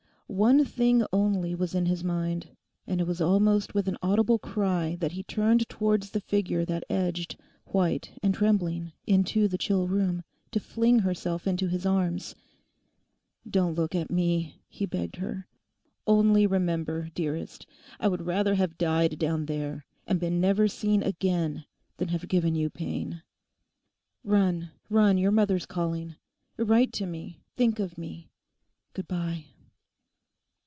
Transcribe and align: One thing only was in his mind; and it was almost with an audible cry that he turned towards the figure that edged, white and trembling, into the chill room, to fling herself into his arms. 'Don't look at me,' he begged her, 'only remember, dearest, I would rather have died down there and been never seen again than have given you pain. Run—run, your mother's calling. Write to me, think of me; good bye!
One 0.33 0.63
thing 0.63 1.03
only 1.11 1.53
was 1.55 1.75
in 1.75 1.87
his 1.87 2.05
mind; 2.05 2.55
and 2.87 3.01
it 3.01 3.03
was 3.05 3.19
almost 3.19 3.73
with 3.73 3.89
an 3.89 3.97
audible 4.01 4.39
cry 4.39 4.95
that 5.01 5.11
he 5.11 5.23
turned 5.23 5.67
towards 5.67 6.11
the 6.11 6.21
figure 6.21 6.63
that 6.63 6.85
edged, 6.89 7.35
white 7.65 8.17
and 8.23 8.33
trembling, 8.33 8.93
into 9.05 9.49
the 9.49 9.57
chill 9.57 9.89
room, 9.89 10.23
to 10.51 10.61
fling 10.61 10.99
herself 10.99 11.45
into 11.47 11.67
his 11.67 11.85
arms. 11.85 12.33
'Don't 13.45 13.75
look 13.75 13.93
at 13.93 14.09
me,' 14.09 14.61
he 14.69 14.85
begged 14.85 15.17
her, 15.17 15.49
'only 16.07 16.47
remember, 16.47 17.09
dearest, 17.13 17.65
I 17.99 18.07
would 18.07 18.25
rather 18.25 18.55
have 18.55 18.77
died 18.77 19.19
down 19.19 19.47
there 19.47 19.85
and 20.07 20.17
been 20.17 20.39
never 20.39 20.69
seen 20.69 21.03
again 21.03 21.65
than 21.97 22.07
have 22.07 22.29
given 22.29 22.55
you 22.55 22.69
pain. 22.69 23.21
Run—run, 24.23 25.17
your 25.17 25.31
mother's 25.31 25.65
calling. 25.65 26.15
Write 26.55 26.93
to 26.93 27.05
me, 27.05 27.41
think 27.57 27.79
of 27.79 27.97
me; 27.97 28.29
good 28.93 29.09
bye! 29.09 29.47